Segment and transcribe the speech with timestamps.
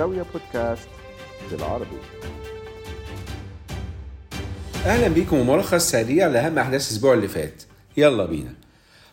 [0.00, 0.88] زاوية بودكاست
[1.50, 1.98] بالعربي.
[4.86, 7.62] أهلا بيكم وملخص سريع لأهم أحداث الأسبوع اللي فات.
[7.96, 8.54] يلا بينا.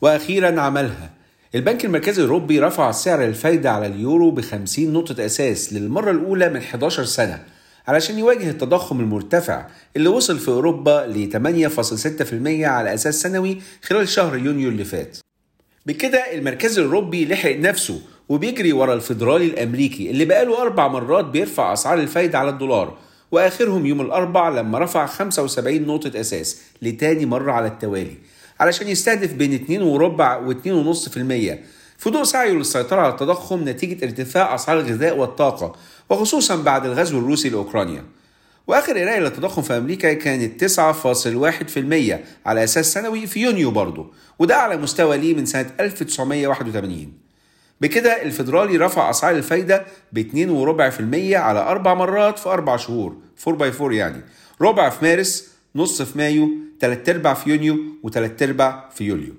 [0.00, 1.10] وأخيرا عملها.
[1.54, 6.56] البنك المركزي الأوروبي رفع سعر الفايدة على اليورو ب 50 نقطة أساس للمرة الأولى من
[6.56, 7.44] 11 سنة
[7.86, 14.36] علشان يواجه التضخم المرتفع اللي وصل في أوروبا ل 8.6% على أساس سنوي خلال شهر
[14.36, 15.18] يونيو اللي فات.
[15.86, 18.00] بكده المركز الأوروبي لحق نفسه
[18.32, 22.98] وبيجري ورا الفيدرالي الأمريكي اللي بقاله أربع مرات بيرفع أسعار الفايدة على الدولار
[23.30, 28.16] وآخرهم يوم الأربع لما رفع 75 نقطة أساس لتاني مرة على التوالي.
[28.60, 30.58] علشان يستهدف بين 2 وربع و2.5%
[31.98, 35.72] في ضوء سعيه للسيطرة على التضخم نتيجة ارتفاع أسعار الغذاء والطاقة
[36.10, 38.04] وخصوصا بعد الغزو الروسي لأوكرانيا.
[38.66, 44.06] وآخر قراية للتضخم في أمريكا كانت 9.1% على أساس سنوي في يونيو برضه
[44.38, 47.31] وده اعلى مستوى ليه من سنة 1981
[47.82, 53.16] بكده الفيدرالي رفع أسعار الفايدة ب 2.4% على أربع مرات في أربع شهور.
[53.48, 54.22] 4 باي 4 يعني.
[54.60, 56.48] ربع في مارس نص في مايو
[56.80, 59.34] تلات أرباع في يونيو وتلات أرباع في يوليو.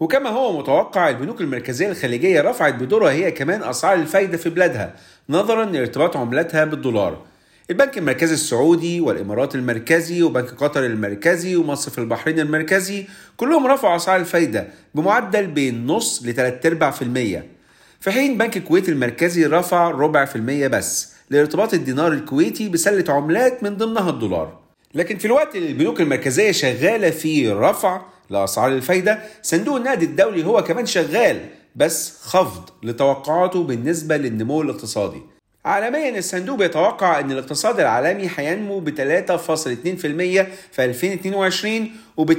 [0.00, 4.94] وكما هو متوقع البنوك المركزية الخليجية رفعت بدورها هي كمان أسعار الفايدة في بلادها
[5.28, 7.22] نظرا لارتباط عملتها بالدولار.
[7.70, 14.68] البنك المركزي السعودي والإمارات المركزي وبنك قطر المركزي ومصرف البحرين المركزي كلهم رفعوا أسعار الفايدة
[14.94, 17.53] بمعدل بين نص لثلاث أرباع في المية.
[18.04, 23.62] في حين بنك الكويت المركزي رفع ربع في المية بس لارتباط الدينار الكويتي بسلة عملات
[23.62, 24.58] من ضمنها الدولار.
[24.94, 30.64] لكن في الوقت اللي البنوك المركزية شغالة في رفع لأسعار الفايدة صندوق النقد الدولي هو
[30.64, 31.40] كمان شغال
[31.76, 35.22] بس خفض لتوقعاته بالنسبة للنمو الاقتصادي.
[35.64, 42.38] عالميا الصندوق بيتوقع إن الاقتصاد العالمي هينمو ب 3.2% في 2022 وب 2.9%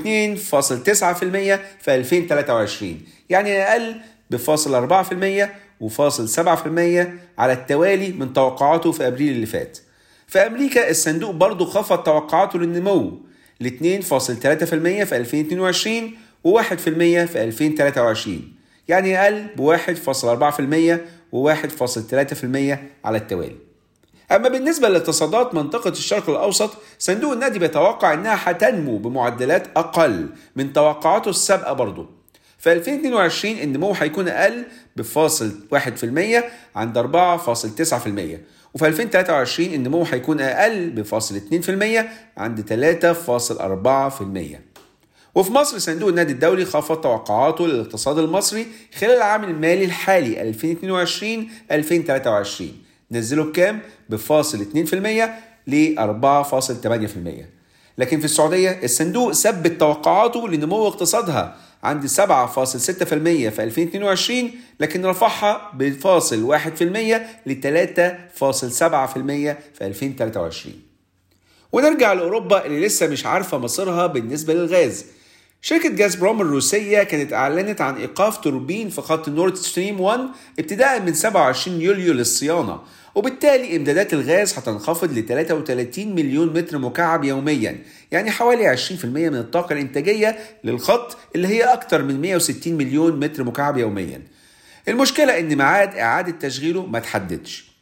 [1.81, 3.95] في 2023 يعني أقل
[4.29, 9.77] بفاصل 4% وفاصل 7% على التوالي من توقعاته في أبريل اللي فات.
[10.27, 13.19] في أمريكا الصندوق برضه خفض توقعاته للنمو
[13.59, 16.11] ل 2.3% في 2022
[16.47, 16.73] و1%
[17.25, 18.53] في 2023
[18.87, 20.99] يعني أقل ب 1.4%
[21.33, 23.55] و1.3% على التوالي.
[24.31, 31.29] أما بالنسبة لاقتصادات منطقة الشرق الأوسط صندوق النقد بيتوقع إنها هتنمو بمعدلات أقل من توقعاته
[31.29, 32.09] السابقة برضه
[32.65, 34.65] في 2022 النمو هيكون أقل
[34.95, 35.77] بفاصل 1%
[36.75, 37.03] عند 4.9%
[38.73, 41.43] وفي 2023 النمو هيكون أقل بفاصل 2%
[42.37, 42.93] عند
[44.55, 44.57] 3.4%
[45.35, 48.67] وفي مصر صندوق النقد الدولي خفض توقعاته للاقتصاد المصري
[48.99, 50.57] خلال العام المالي الحالي 2022-2023
[53.11, 54.93] نزله بكام؟ بفاصل 2%
[55.67, 56.05] ل 4.8%
[57.97, 62.13] لكن في السعودية الصندوق ثبت توقعاته لنمو اقتصادها عند 7.6%
[63.49, 66.81] في 2022 لكن رفعها بفاصل 1%
[67.45, 70.73] ل 3.7% في 2023
[71.71, 75.05] ونرجع لأوروبا اللي لسه مش عارفة مصيرها بالنسبة للغاز.
[75.65, 80.19] شركة جازبروم الروسية كانت أعلنت عن إيقاف توربين في خط نورد ستريم 1
[80.59, 82.79] ابتداء من 27 يوليو للصيانة
[83.15, 87.79] وبالتالي إمدادات الغاز هتنخفض ل 33 مليون متر مكعب يوميا
[88.11, 93.77] يعني حوالي 20% من الطاقة الإنتاجية للخط اللي هي أكتر من 160 مليون متر مكعب
[93.77, 94.21] يوميا.
[94.87, 97.74] المشكلة إن ميعاد إعادة تشغيله ما تحددش.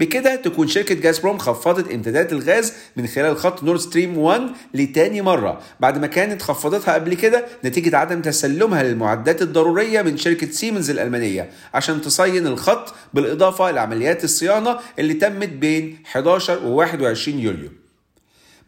[0.00, 4.42] بكده تكون شركة جازبروم خفضت امدادات الغاز من خلال خط نورد ستريم 1
[4.74, 5.62] لتاني مرة.
[5.80, 11.50] بعد ما كانت خفضتها قبل كده نتيجة عدم تسلمها للمعدات الضرورية من شركة سيمنز الألمانية
[11.74, 17.70] عشان تصين الخط بالإضافة لعمليات الصيانة اللي تمت بين 11 و 21 يوليو.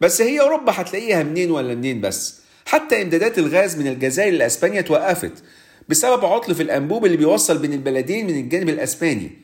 [0.01, 5.43] بس هي أوروبا هتلاقيها منين ولا منين بس؟ حتى امدادات الغاز من الجزائر لأسبانيا توقفت
[5.89, 9.42] بسبب عطل في الأنبوب اللي بيوصل بين البلدين من الجانب الأسباني.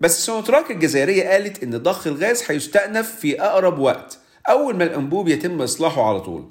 [0.00, 4.18] بس سونتراك الجزائرية قالت إن ضخ الغاز هيستأنف في أقرب وقت
[4.48, 6.44] أول ما الأنبوب يتم إصلاحه على طول.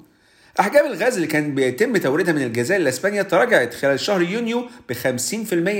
[0.60, 4.96] أحجام الغاز اللي كان بيتم توريدها من الجزائر لإسبانيا تراجعت خلال شهر يونيو ب 50%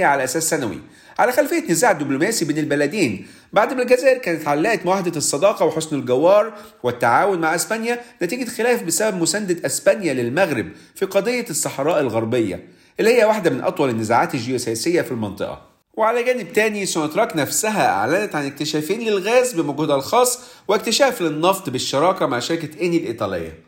[0.03, 0.79] على أساس سنوي
[1.19, 6.53] على خلفية نزاع دبلوماسي بين البلدين بعد ما الجزائر كانت علقت معاهدة الصداقة وحسن الجوار
[6.83, 12.65] والتعاون مع أسبانيا نتيجة خلاف بسبب مساندة أسبانيا للمغرب في قضية الصحراء الغربية
[13.01, 15.70] اللي هي واحدة من أطول النزاعات الجيوسياسية في المنطقة.
[15.95, 20.39] وعلى جانب تاني سونتراك نفسها أعلنت عن اكتشافين للغاز بمجهودها الخاص
[20.69, 23.59] واكتشاف للنفط بالشراكة مع شركة إني الإيطالية.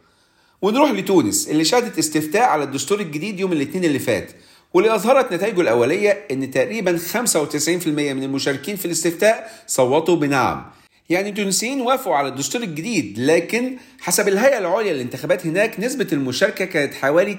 [0.63, 4.33] ونروح لتونس اللي شهدت استفتاء على الدستور الجديد يوم الاثنين اللي فات
[4.75, 10.65] واللي أظهرت نتائجه الأولية إن تقريبا 95% من المشاركين في الاستفتاء صوتوا بنعم.
[11.11, 16.95] يعني التونسيين وافقوا على الدستور الجديد لكن حسب الهيئة العليا للانتخابات هناك نسبة المشاركة كانت
[16.95, 17.37] حوالي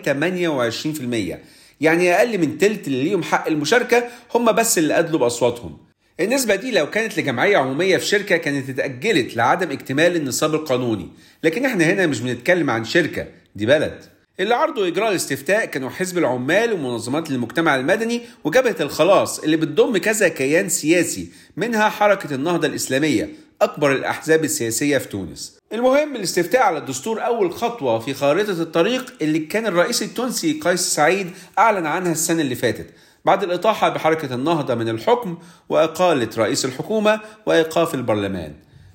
[1.39, 4.03] 28% يعني أقل من تلت اللي ليهم حق المشاركة
[4.35, 5.77] هم بس اللي أدلوا بأصواتهم.
[6.19, 11.09] النسبة دي لو كانت لجمعية عمومية في شركة كانت اتأجلت لعدم اكتمال النصاب القانوني.
[11.43, 13.99] لكن إحنا هنا مش بنتكلم عن شركة دي بلد.
[14.39, 20.27] اللي عرضوا إجراء الاستفتاء كانوا حزب العمال ومنظمات المجتمع المدني وجبهة الخلاص اللي بتضم كذا
[20.27, 23.29] كيان سياسي منها حركة النهضة الإسلامية.
[23.63, 25.59] أكبر الأحزاب السياسية في تونس.
[25.73, 31.31] المهم الاستفتاء على الدستور أول خطوة في خارطة الطريق اللي كان الرئيس التونسي قيس سعيد
[31.59, 32.87] أعلن عنها السنة اللي فاتت.
[33.25, 35.37] بعد الإطاحة بحركة النهضة من الحكم
[35.69, 38.53] وإقالة رئيس الحكومة وإيقاف البرلمان.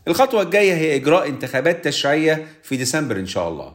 [0.08, 3.72] الخطوة الجاية هي إجراء انتخابات تشريعية في ديسمبر إن شاء الله.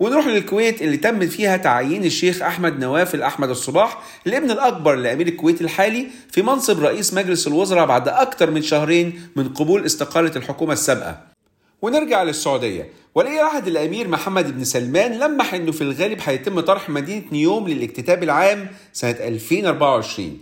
[0.00, 5.60] ونروح للكويت اللي تم فيها تعيين الشيخ أحمد نوافل احمد الصباح الابن الأكبر لأمير الكويت
[5.60, 11.18] الحالي في منصب رئيس مجلس الوزراء بعد أكثر من شهرين من قبول استقالة الحكومة السابقة.
[11.82, 17.22] ونرجع للسعودية ولي عهد الأمير محمد بن سلمان لمح إنه في الغالب هيتم طرح مدينة
[17.32, 20.38] نيوم للاكتتاب العام سنة 2024.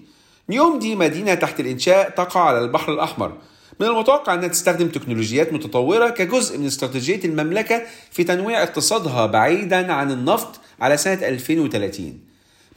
[0.50, 3.32] نيوم دي مدينة تحت الإنشاء تقع على البحر الأحمر
[3.80, 10.10] من المتوقع أنها تستخدم تكنولوجيات متطورة كجزء من استراتيجية المملكة في تنويع اقتصادها بعيدا عن
[10.10, 12.18] النفط على سنة 2030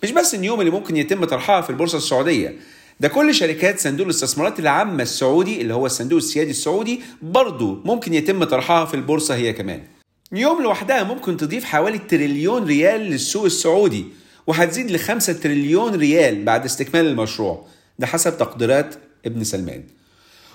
[0.04, 2.56] مش بس النيوم اللي ممكن يتم طرحها في البورصة السعودية
[3.00, 8.44] ده كل شركات صندوق الاستثمارات العامة السعودي اللي هو الصندوق السيادي السعودي برضه ممكن يتم
[8.44, 9.84] طرحها في البورصة هي كمان.
[10.32, 14.06] نيوم لوحدها ممكن تضيف حوالي تريليون ريال للسوق السعودي
[14.48, 17.66] وهتزيد لخمسة تريليون ريال بعد استكمال المشروع.
[18.00, 18.96] ده حسب تقديرات
[19.26, 19.84] ابن سلمان.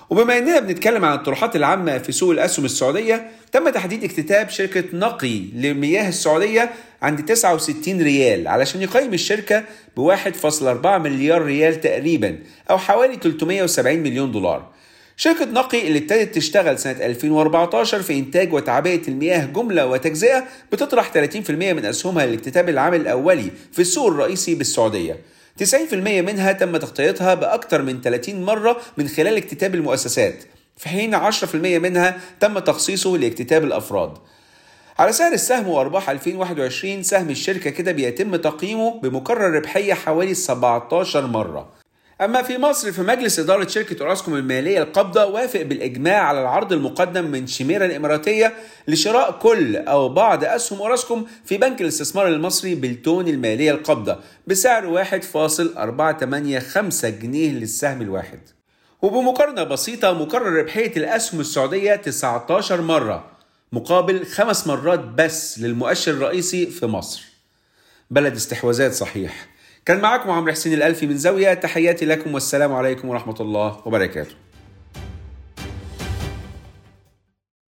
[0.09, 5.39] وبما إننا بنتكلم عن الطروحات العامة في سوق الأسهم السعودية تم تحديد اكتتاب شركة نقي
[5.55, 6.69] للمياه السعودية
[7.01, 9.63] عند 69 ريال علشان يقيم الشركة
[9.97, 12.37] ب 1.4 مليار ريال تقريبا
[12.69, 14.73] أو حوالي 370 مليون دولار.
[15.17, 21.49] شركة نقي اللي ابتدت تشتغل سنة 2014 في إنتاج وتعبئة المياه جملة وتجزئة بتطرح 30%
[21.49, 25.17] من أسهمها للاكتتاب العام الأولي في السوق الرئيسي بالسعودية
[25.59, 30.43] 90% منها تم تغطيتها بأكثر من 30 مرة من خلال اكتتاب المؤسسات
[30.77, 34.17] في حين 10% منها تم تخصيصه لاكتتاب الأفراد.
[34.99, 41.82] على سعر السهم وأرباح 2021 سهم الشركة كده بيتم تقييمه بمكرر ربحية حوالي 17 مرة.
[42.25, 47.25] أما في مصر في مجلس إدارة شركة أوراسكوم المالية القابضة وافق بالإجماع على العرض المقدم
[47.25, 48.53] من شميرة الإماراتية
[48.87, 57.05] لشراء كل أو بعض أسهم أوراسكوم في بنك الاستثمار المصري بالتون المالية القابضة بسعر 1.485
[57.05, 58.39] جنيه للسهم الواحد.
[59.01, 63.31] وبمقارنة بسيطة مقرر ربحية الأسهم السعودية 19 مرة
[63.71, 67.23] مقابل خمس مرات بس للمؤشر الرئيسي في مصر.
[68.11, 69.52] بلد استحواذات صحيح.
[69.85, 74.35] كان معكم عمرو حسين الألفي من زاوية تحياتي لكم والسلام عليكم ورحمة الله وبركاته.